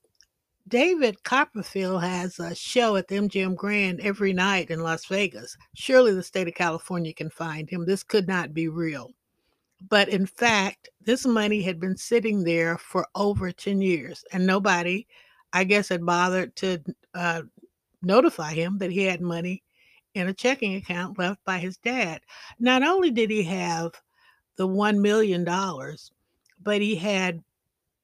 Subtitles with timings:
[0.67, 5.55] David Copperfield has a show at the MGM Grand every night in Las Vegas.
[5.75, 7.85] Surely the state of California can find him.
[7.85, 9.13] This could not be real.
[9.89, 15.05] But in fact, this money had been sitting there for over 10 years and nobody
[15.53, 16.79] I guess, had bothered to
[17.13, 17.43] uh,
[18.01, 19.63] notify him that he had money
[20.13, 22.21] in a checking account left by his dad.
[22.59, 23.91] Not only did he have
[24.55, 25.45] the $1 million,
[26.61, 27.43] but he had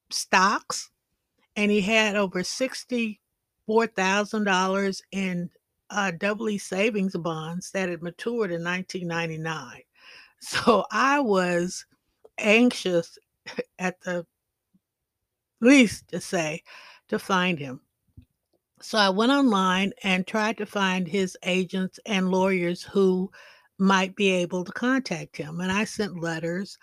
[0.09, 0.89] stocks
[1.55, 5.49] and he had over $64,000 in
[5.89, 9.81] uh, double E savings bonds that had matured in 1999.
[10.45, 11.85] So I was
[12.37, 13.17] anxious
[13.79, 14.25] at the
[15.61, 16.61] least to say
[17.09, 17.81] to find him.
[18.81, 23.31] So I went online and tried to find his agents and lawyers who
[23.79, 25.59] might be able to contact him.
[25.61, 26.77] And I sent letters,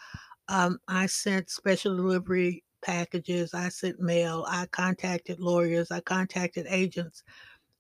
[0.49, 7.23] um, I sent special delivery packages, I sent mail, I contacted lawyers, I contacted agents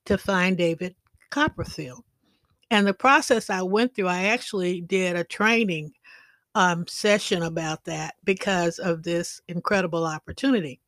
[0.05, 0.95] to find David
[1.31, 2.05] Copperfield.
[2.71, 5.93] And the process I went through, I actually did a training
[6.55, 10.80] um, session about that because of this incredible opportunity.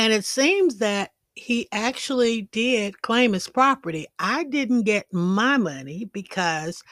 [0.00, 4.06] And it seems that he actually did claim his property.
[4.18, 6.82] I didn't get my money because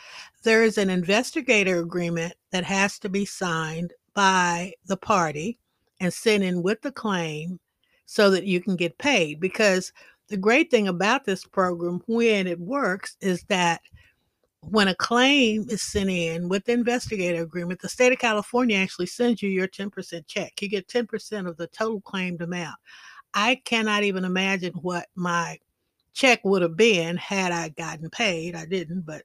[0.43, 5.59] there is an investigator agreement that has to be signed by the party
[6.01, 7.59] and sent in with the claim
[8.05, 9.41] so that you can get paid.
[9.41, 9.91] Because
[10.29, 13.81] the great thing about this program, when it works, is that
[14.61, 19.07] when a claim is sent in with the investigator agreement, the state of California actually
[19.07, 20.61] sends you your 10% check.
[20.61, 22.77] You get 10% of the total claimed amount.
[23.35, 25.59] I cannot even imagine what my
[26.13, 28.57] check would have been had I gotten paid.
[28.57, 29.23] I didn't, but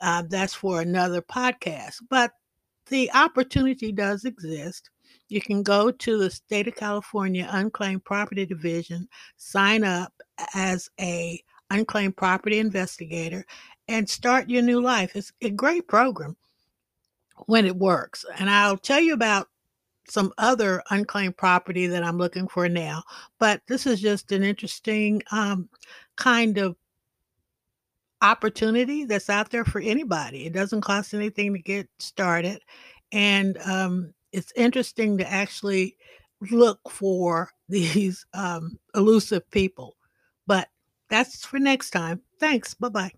[0.00, 1.96] uh, that's for another podcast.
[2.08, 2.32] But
[2.86, 4.90] the opportunity does exist.
[5.28, 10.12] You can go to the state of California Unclaimed Property Division, sign up
[10.54, 13.44] as a unclaimed property investigator,
[13.90, 15.16] and start your new life.
[15.16, 16.36] It's a great program
[17.46, 18.24] when it works.
[18.38, 19.48] And I'll tell you about
[20.08, 23.02] some other unclaimed property that I'm looking for now.
[23.38, 25.68] But this is just an interesting um,
[26.16, 26.76] kind of
[28.22, 30.46] opportunity that's out there for anybody.
[30.46, 32.62] It doesn't cost anything to get started.
[33.12, 35.96] And um, it's interesting to actually
[36.52, 39.96] look for these um, elusive people.
[40.46, 40.68] But
[41.08, 42.20] that's for next time.
[42.38, 42.74] Thanks.
[42.74, 43.12] Bye bye.